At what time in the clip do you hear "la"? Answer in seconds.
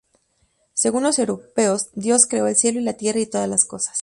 2.83-2.93